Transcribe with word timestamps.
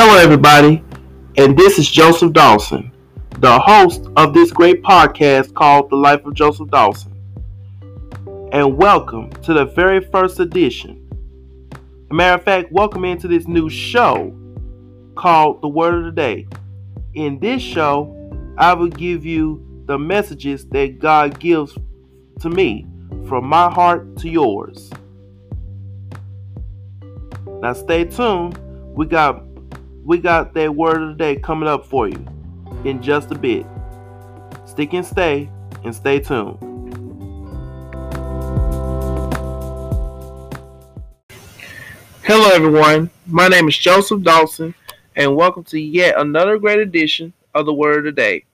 Hello, 0.00 0.16
everybody, 0.16 0.80
and 1.38 1.58
this 1.58 1.76
is 1.76 1.90
Joseph 1.90 2.32
Dawson, 2.32 2.92
the 3.40 3.58
host 3.58 4.06
of 4.16 4.32
this 4.32 4.52
great 4.52 4.80
podcast 4.80 5.52
called 5.54 5.90
The 5.90 5.96
Life 5.96 6.24
of 6.24 6.34
Joseph 6.34 6.70
Dawson. 6.70 7.12
And 8.52 8.76
welcome 8.76 9.28
to 9.42 9.52
the 9.52 9.64
very 9.64 9.98
first 9.98 10.38
edition. 10.38 11.04
Matter 12.12 12.36
of 12.36 12.44
fact, 12.44 12.70
welcome 12.70 13.04
into 13.04 13.26
this 13.26 13.48
new 13.48 13.68
show 13.68 14.32
called 15.16 15.62
The 15.62 15.68
Word 15.68 15.94
of 15.94 16.04
the 16.04 16.12
Day. 16.12 16.46
In 17.14 17.40
this 17.40 17.60
show, 17.60 18.54
I 18.56 18.74
will 18.74 18.90
give 18.90 19.26
you 19.26 19.82
the 19.86 19.98
messages 19.98 20.64
that 20.66 21.00
God 21.00 21.40
gives 21.40 21.76
to 22.38 22.48
me 22.48 22.86
from 23.26 23.48
my 23.48 23.68
heart 23.68 24.16
to 24.18 24.28
yours. 24.28 24.92
Now 27.60 27.72
stay 27.72 28.04
tuned. 28.04 28.60
We 28.94 29.06
got 29.06 29.47
we 30.04 30.18
got 30.18 30.54
that 30.54 30.74
word 30.74 31.02
of 31.02 31.08
the 31.08 31.14
day 31.14 31.36
coming 31.36 31.68
up 31.68 31.84
for 31.84 32.08
you 32.08 32.26
in 32.84 33.02
just 33.02 33.30
a 33.30 33.34
bit. 33.34 33.66
Stick 34.64 34.92
and 34.94 35.04
stay 35.04 35.50
and 35.84 35.94
stay 35.94 36.20
tuned. 36.20 36.58
Hello 42.22 42.50
everyone. 42.50 43.10
My 43.26 43.48
name 43.48 43.68
is 43.68 43.76
Joseph 43.76 44.22
Dawson 44.22 44.74
and 45.16 45.34
welcome 45.34 45.64
to 45.64 45.80
yet 45.80 46.18
another 46.18 46.58
great 46.58 46.78
edition 46.78 47.32
of 47.54 47.66
the 47.66 47.74
word 47.74 47.98
of 47.98 48.04
the 48.04 48.12
day. 48.12 48.44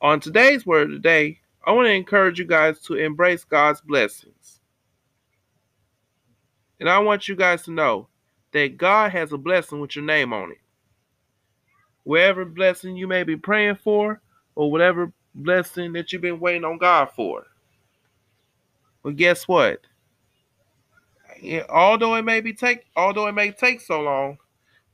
On 0.00 0.20
today's 0.20 0.66
word 0.66 0.88
of 0.88 0.90
the 0.90 0.98
day, 0.98 1.38
I 1.64 1.72
want 1.72 1.86
to 1.86 1.92
encourage 1.92 2.38
you 2.38 2.44
guys 2.44 2.80
to 2.82 2.94
embrace 2.94 3.44
God's 3.44 3.80
blessings. 3.80 4.60
And 6.80 6.88
I 6.88 6.98
want 6.98 7.26
you 7.26 7.34
guys 7.34 7.62
to 7.62 7.72
know 7.72 8.08
that 8.58 8.76
God 8.76 9.12
has 9.12 9.32
a 9.32 9.38
blessing 9.38 9.80
with 9.80 9.96
your 9.96 10.04
name 10.04 10.32
on 10.32 10.50
it. 10.50 10.58
Wherever 12.04 12.44
blessing 12.44 12.96
you 12.96 13.06
may 13.06 13.22
be 13.22 13.36
praying 13.36 13.76
for, 13.76 14.20
or 14.54 14.72
whatever 14.72 15.12
blessing 15.34 15.92
that 15.92 16.12
you've 16.12 16.22
been 16.22 16.40
waiting 16.40 16.64
on 16.64 16.78
God 16.78 17.10
for. 17.14 17.46
But 19.02 19.16
guess 19.16 19.46
what? 19.46 19.80
Although 21.68 22.16
it 22.16 22.24
may 22.24 22.40
be 22.40 22.52
take 22.52 22.86
although 22.96 23.28
it 23.28 23.34
may 23.34 23.52
take 23.52 23.80
so 23.80 24.00
long, 24.00 24.38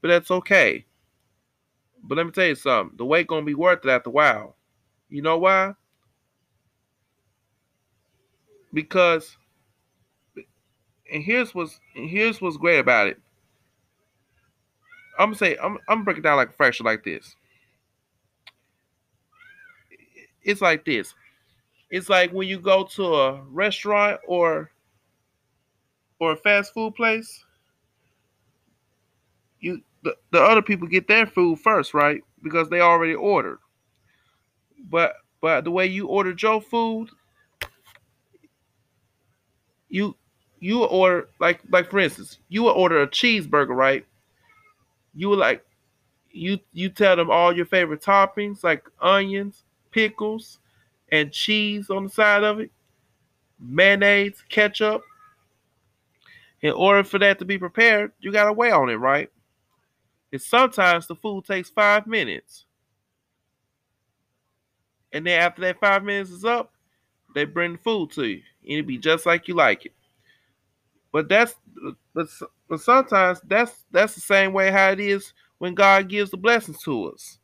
but 0.02 0.08
that's 0.08 0.30
okay. 0.30 0.84
But 2.02 2.18
let 2.18 2.26
me 2.26 2.32
tell 2.32 2.44
you 2.44 2.54
something, 2.54 2.98
the 2.98 3.04
wait 3.06 3.26
gonna 3.26 3.46
be 3.46 3.54
worth 3.54 3.84
it 3.84 3.90
after 3.90 4.10
a 4.10 4.12
while. 4.12 4.56
You 5.08 5.22
know 5.22 5.38
why? 5.38 5.74
Because 8.74 9.36
and 11.10 11.22
here's 11.22 11.54
what's 11.54 11.80
and 11.96 12.10
here's 12.10 12.42
what's 12.42 12.58
great 12.58 12.80
about 12.80 13.08
it. 13.08 13.20
I'm 15.18 15.28
gonna 15.28 15.36
say 15.36 15.56
I'm 15.62 15.78
I'm 15.88 16.04
breaking 16.04 16.22
down 16.22 16.36
like 16.36 16.50
a 16.50 16.54
fracture 16.54 16.84
like 16.84 17.04
this. 17.04 17.36
It's 20.42 20.60
like 20.60 20.84
this. 20.84 21.14
It's 21.90 22.08
like 22.08 22.32
when 22.32 22.48
you 22.48 22.58
go 22.58 22.84
to 22.84 23.14
a 23.14 23.42
restaurant 23.42 24.20
or 24.26 24.70
or 26.18 26.32
a 26.32 26.36
fast 26.36 26.74
food 26.74 26.94
place, 26.94 27.44
you 29.60 29.82
the, 30.02 30.16
the 30.32 30.42
other 30.42 30.62
people 30.62 30.86
get 30.86 31.08
their 31.08 31.26
food 31.26 31.60
first, 31.60 31.94
right? 31.94 32.22
Because 32.42 32.68
they 32.68 32.80
already 32.80 33.14
ordered. 33.14 33.58
But 34.90 35.14
but 35.40 35.64
the 35.64 35.70
way 35.70 35.86
you 35.86 36.06
ordered 36.06 36.42
your 36.42 36.60
food, 36.60 37.10
you 39.88 40.16
you 40.60 40.84
order 40.84 41.28
like 41.40 41.60
like 41.70 41.90
for 41.90 41.98
instance, 42.00 42.38
you 42.48 42.64
would 42.64 42.72
order 42.72 43.02
a 43.02 43.08
cheeseburger, 43.08 43.74
right? 43.74 44.04
You 45.14 45.34
like 45.34 45.64
you 46.30 46.58
you 46.72 46.88
tell 46.88 47.16
them 47.16 47.30
all 47.30 47.54
your 47.56 47.66
favorite 47.66 48.02
toppings 48.02 48.64
like 48.64 48.84
onions, 49.00 49.64
pickles, 49.90 50.58
and 51.12 51.32
cheese 51.32 51.90
on 51.90 52.04
the 52.04 52.10
side 52.10 52.42
of 52.42 52.60
it, 52.60 52.70
mayonnaise, 53.60 54.42
ketchup. 54.48 55.02
In 56.62 56.72
order 56.72 57.04
for 57.04 57.18
that 57.18 57.38
to 57.40 57.44
be 57.44 57.58
prepared, 57.58 58.12
you 58.20 58.32
gotta 58.32 58.52
wait 58.52 58.72
on 58.72 58.88
it, 58.88 58.96
right? 58.96 59.30
And 60.32 60.40
sometimes 60.40 61.06
the 61.06 61.14
food 61.14 61.44
takes 61.44 61.70
five 61.70 62.06
minutes. 62.06 62.64
And 65.12 65.24
then 65.26 65.40
after 65.40 65.60
that 65.62 65.78
five 65.78 66.02
minutes 66.02 66.30
is 66.30 66.44
up, 66.44 66.72
they 67.34 67.44
bring 67.44 67.72
the 67.72 67.78
food 67.78 68.10
to 68.12 68.24
you. 68.24 68.42
And 68.62 68.78
it'll 68.78 68.86
be 68.88 68.98
just 68.98 69.26
like 69.26 69.46
you 69.46 69.54
like 69.54 69.86
it. 69.86 69.92
But 71.14 71.28
that's 71.28 71.54
but, 72.12 72.26
but 72.68 72.80
sometimes 72.80 73.40
that's 73.46 73.84
that's 73.92 74.16
the 74.16 74.20
same 74.20 74.52
way 74.52 74.72
how 74.72 74.90
it 74.90 74.98
is 74.98 75.32
when 75.58 75.72
God 75.72 76.08
gives 76.08 76.32
the 76.32 76.36
blessings 76.36 76.82
to 76.82 77.12
us. 77.12 77.38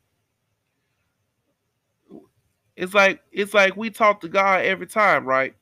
It's 2.74 2.94
like 2.94 3.22
it's 3.30 3.54
like 3.54 3.76
we 3.76 3.88
talk 3.88 4.22
to 4.22 4.28
God 4.28 4.62
every 4.64 4.88
time, 4.88 5.24
right? 5.24 5.54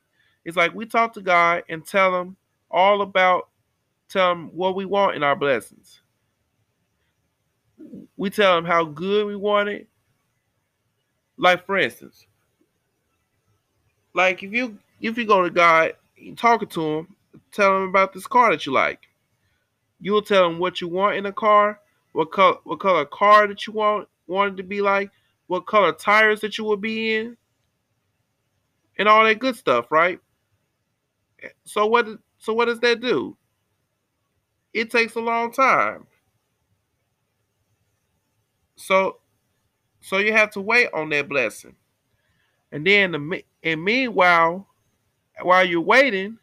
It's 0.46 0.56
like 0.56 0.74
we 0.74 0.86
talk 0.86 1.12
to 1.14 1.20
God 1.20 1.64
and 1.68 1.86
tell 1.86 2.18
him 2.18 2.34
all 2.70 3.02
about 3.02 3.50
tell 4.08 4.32
him 4.32 4.56
what 4.56 4.74
we 4.74 4.86
want 4.86 5.14
in 5.14 5.22
our 5.22 5.36
blessings. 5.36 6.00
We 8.16 8.30
tell 8.30 8.56
him 8.56 8.64
how 8.64 8.86
good 8.86 9.26
we 9.26 9.36
want 9.36 9.68
it. 9.68 9.86
Like 11.36 11.66
for 11.66 11.76
instance, 11.76 12.26
like 14.14 14.42
if 14.42 14.50
you 14.54 14.78
if 15.02 15.18
you 15.18 15.26
go 15.26 15.42
to 15.42 15.50
God, 15.50 15.92
talking 16.38 16.68
to 16.68 17.00
him, 17.00 17.14
tell 17.52 17.74
them 17.74 17.88
about 17.88 18.12
this 18.12 18.26
car 18.26 18.50
that 18.50 18.66
you 18.66 18.72
like. 18.72 19.08
You'll 20.00 20.22
tell 20.22 20.48
them 20.48 20.58
what 20.58 20.80
you 20.80 20.88
want 20.88 21.16
in 21.16 21.26
a 21.26 21.32
car, 21.32 21.80
what 22.12 22.30
color 22.30 22.56
what 22.64 22.80
color 22.80 23.04
car 23.04 23.46
that 23.48 23.66
you 23.66 23.72
want 23.72 24.08
want 24.26 24.54
it 24.54 24.56
to 24.58 24.62
be 24.62 24.80
like, 24.80 25.10
what 25.46 25.66
color 25.66 25.92
tires 25.92 26.40
that 26.40 26.58
you 26.58 26.64
will 26.64 26.76
be 26.76 27.14
in, 27.14 27.36
and 28.98 29.08
all 29.08 29.24
that 29.24 29.38
good 29.38 29.56
stuff, 29.56 29.90
right? 29.90 30.20
So 31.64 31.86
what 31.86 32.06
so 32.38 32.52
what 32.52 32.66
does 32.66 32.80
that 32.80 33.00
do? 33.00 33.36
It 34.72 34.90
takes 34.90 35.14
a 35.14 35.20
long 35.20 35.52
time. 35.52 36.06
So 38.76 39.18
so 40.00 40.18
you 40.18 40.32
have 40.32 40.50
to 40.52 40.60
wait 40.60 40.88
on 40.94 41.08
that 41.10 41.28
blessing. 41.28 41.76
And 42.70 42.86
then 42.86 43.12
the 43.12 43.42
and 43.62 43.82
meanwhile, 43.82 44.68
while 45.42 45.64
you're 45.64 45.80
waiting, 45.80 46.38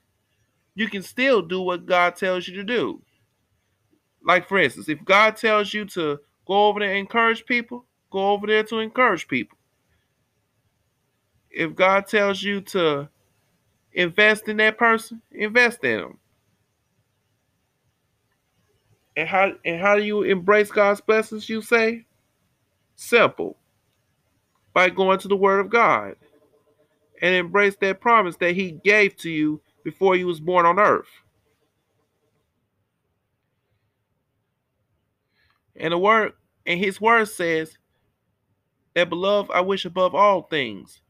you 0.76 0.88
can 0.90 1.02
still 1.02 1.42
do 1.42 1.62
what 1.62 1.86
God 1.86 2.16
tells 2.16 2.48
you 2.48 2.56
to 2.58 2.64
do. 2.64 3.02
Like 4.24 4.48
for 4.48 4.60
instance, 4.60 4.90
if 4.90 5.04
God 5.06 5.38
tells 5.38 5.74
you 5.74 5.86
to 5.86 6.20
go 6.46 6.68
over 6.68 6.80
there 6.80 6.90
and 6.90 7.00
encourage 7.00 7.46
people, 7.46 7.86
go 8.12 8.32
over 8.32 8.46
there 8.48 8.64
to 8.64 8.80
encourage 8.80 9.28
people. 9.28 9.58
If 11.50 11.76
God 11.76 12.08
tells 12.08 12.44
you 12.44 12.62
to 12.62 13.08
invest 13.94 14.48
in 14.48 14.58
that 14.58 14.78
person, 14.78 15.22
invest 15.32 15.84
in 15.84 16.02
them. 16.02 16.18
And 19.16 19.30
how 19.30 19.54
and 19.64 19.80
how 19.80 19.96
do 19.96 20.04
you 20.04 20.24
embrace 20.24 20.70
God's 20.70 21.00
blessings, 21.00 21.48
you 21.48 21.62
say? 21.62 22.06
Simple. 22.98 23.58
By 24.74 24.90
going 24.90 25.20
to 25.20 25.30
the 25.30 25.38
word 25.38 25.60
of 25.60 25.70
God 25.70 26.16
and 27.22 27.34
embrace 27.34 27.78
that 27.78 28.02
promise 28.02 28.36
that 28.38 28.56
he 28.56 28.72
gave 28.72 29.16
to 29.18 29.30
you 29.30 29.62
before 29.86 30.16
you 30.16 30.26
was 30.26 30.42
born 30.42 30.66
on 30.66 30.80
earth. 30.80 31.08
And 35.78 35.94
the 35.94 35.98
word 35.98 36.34
and 36.66 36.80
his 36.80 37.00
word 37.00 37.30
says 37.30 37.78
that 38.96 39.10
beloved, 39.10 39.52
I 39.54 39.62
wish 39.62 39.86
above 39.86 40.16
all 40.16 40.42
things 40.42 41.02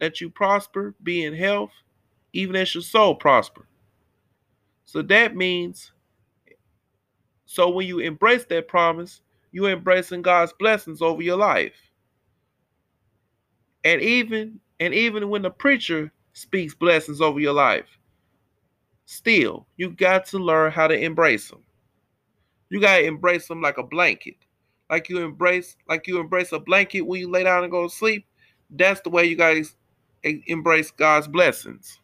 that 0.00 0.20
you 0.20 0.28
prosper, 0.28 0.94
be 1.02 1.24
in 1.24 1.34
health, 1.34 1.70
even 2.32 2.54
as 2.54 2.74
your 2.74 2.82
soul 2.82 3.14
prosper. 3.14 3.66
So 4.84 5.00
that 5.02 5.34
means 5.34 5.92
so 7.46 7.70
when 7.70 7.86
you 7.86 8.00
embrace 8.00 8.44
that 8.46 8.68
promise, 8.68 9.22
you're 9.50 9.70
embracing 9.70 10.20
God's 10.20 10.52
blessings 10.58 11.00
over 11.00 11.22
your 11.22 11.38
life. 11.38 11.72
And 13.84 14.02
even 14.02 14.60
and 14.78 14.92
even 14.92 15.30
when 15.30 15.40
the 15.40 15.50
preacher 15.50 16.12
speaks 16.38 16.74
blessings 16.74 17.20
over 17.20 17.40
your 17.40 17.52
life, 17.52 17.98
still 19.06 19.66
you 19.76 19.90
got 19.90 20.26
to 20.26 20.38
learn 20.38 20.70
how 20.72 20.86
to 20.86 20.94
embrace 20.94 21.48
them. 21.50 21.62
You 22.70 22.80
got 22.80 22.98
to 22.98 23.04
embrace 23.04 23.48
them 23.48 23.60
like 23.60 23.78
a 23.78 23.82
blanket. 23.82 24.36
Like 24.90 25.08
you 25.08 25.18
embrace 25.18 25.76
like 25.88 26.06
you 26.06 26.18
embrace 26.20 26.52
a 26.52 26.58
blanket 26.58 27.02
when 27.02 27.20
you 27.20 27.30
lay 27.30 27.44
down 27.44 27.62
and 27.62 27.70
go 27.70 27.88
to 27.88 27.94
sleep. 27.94 28.26
That's 28.70 29.00
the 29.00 29.10
way 29.10 29.24
you 29.24 29.36
guys 29.36 29.74
embrace 30.22 30.90
God's 30.90 31.28
blessings. 31.28 32.00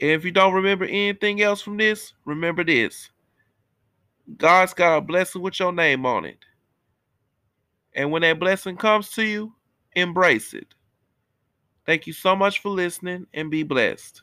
And 0.00 0.10
if 0.10 0.24
you 0.24 0.32
don't 0.32 0.54
remember 0.54 0.84
anything 0.84 1.42
else 1.42 1.62
from 1.62 1.76
this, 1.76 2.12
remember 2.24 2.64
this. 2.64 3.10
God's 4.36 4.74
got 4.74 4.96
a 4.96 5.00
blessing 5.00 5.42
with 5.42 5.58
your 5.60 5.72
name 5.72 6.06
on 6.06 6.24
it. 6.24 6.38
And 7.94 8.10
when 8.10 8.22
that 8.22 8.40
blessing 8.40 8.76
comes 8.76 9.10
to 9.10 9.22
you, 9.22 9.54
embrace 9.94 10.54
it. 10.54 10.74
Thank 11.86 12.06
you 12.06 12.12
so 12.12 12.36
much 12.36 12.60
for 12.60 12.68
listening 12.68 13.26
and 13.34 13.50
be 13.50 13.62
blessed. 13.62 14.22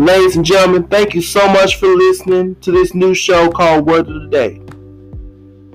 ladies 0.00 0.34
and 0.34 0.46
gentlemen, 0.46 0.82
thank 0.88 1.14
you 1.14 1.20
so 1.20 1.46
much 1.46 1.76
for 1.76 1.86
listening 1.86 2.54
to 2.56 2.72
this 2.72 2.94
new 2.94 3.12
show 3.12 3.50
called 3.50 3.86
Word 3.86 4.08
of 4.08 4.22
the 4.22 4.28
Day. 4.28 4.58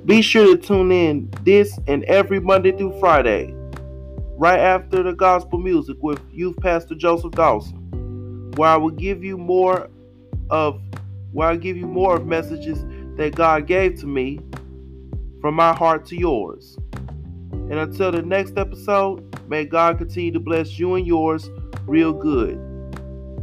Be 0.06 0.24
sure 0.24 0.58
to 0.58 0.62
tune 0.62 0.92
in 0.92 1.32
this 1.44 1.78
and 1.88 2.04
every 2.06 2.40
Monday 2.40 2.72
through 2.72 3.00
Friday, 3.00 3.54
right 4.36 4.60
after 4.60 5.04
the 5.04 5.14
gospel 5.14 5.60
music 5.60 5.98
with 6.02 6.20
Youth 6.32 6.58
Pastor 6.60 6.96
Joseph 6.96 7.34
Dawson, 7.34 8.52
where 8.56 8.70
I 8.70 8.78
will 8.78 8.90
give 8.90 9.24
you 9.24 9.38
more 9.38 9.90
of 10.50 10.82
where 11.32 11.50
I 11.50 11.56
give 11.56 11.78
you 11.78 11.86
more 11.86 12.16
of 12.16 12.26
messages 12.26 12.84
that 13.16 13.36
God 13.36 13.68
gave 13.68 14.00
to 14.00 14.08
me 14.08 14.40
from 15.42 15.56
my 15.56 15.74
heart 15.74 16.06
to 16.08 16.18
yours. 16.18 16.78
And 17.52 17.74
until 17.74 18.12
the 18.12 18.22
next 18.22 18.58
episode, 18.58 19.50
may 19.50 19.66
God 19.66 19.98
continue 19.98 20.32
to 20.32 20.40
bless 20.40 20.78
you 20.78 20.96
and 20.96 21.06
yours 21.06 21.50
real 21.86 22.14
good. 22.14 22.58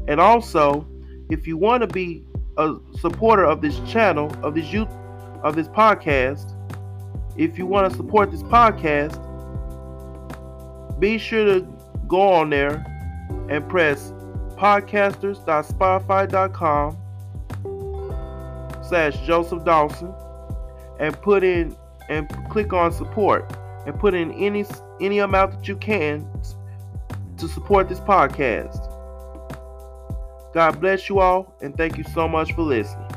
And 0.08 0.20
also, 0.20 0.86
if 1.30 1.46
you 1.46 1.56
want 1.56 1.82
to 1.82 1.86
be 1.86 2.26
a 2.56 2.74
supporter 2.98 3.44
of 3.44 3.60
this 3.60 3.78
channel, 3.88 4.34
of 4.42 4.54
this 4.54 4.72
youth, 4.72 4.88
of 5.42 5.54
this 5.56 5.69
podcast, 5.69 6.56
if 7.36 7.58
you 7.58 7.66
want 7.66 7.90
to 7.90 7.96
support 7.96 8.30
this 8.30 8.42
podcast, 8.42 9.18
be 11.00 11.18
sure 11.18 11.44
to 11.44 11.66
go 12.06 12.20
on 12.20 12.50
there 12.50 12.86
and 13.48 13.68
press 13.68 14.12
podcasters.spotify.com 14.56 17.01
slash 18.92 19.16
Joseph 19.20 19.64
Dawson 19.64 20.12
and 21.00 21.18
put 21.22 21.42
in 21.42 21.74
and 22.10 22.28
click 22.50 22.74
on 22.74 22.92
support 22.92 23.50
and 23.86 23.98
put 23.98 24.12
in 24.12 24.30
any 24.32 24.66
any 25.00 25.20
amount 25.20 25.52
that 25.52 25.66
you 25.66 25.76
can 25.76 26.28
to 27.38 27.48
support 27.48 27.88
this 27.88 28.00
podcast. 28.00 28.76
God 30.52 30.78
bless 30.78 31.08
you 31.08 31.20
all, 31.20 31.54
and 31.62 31.74
thank 31.74 31.96
you 31.96 32.04
so 32.04 32.28
much 32.28 32.52
for 32.52 32.60
listening. 32.60 33.12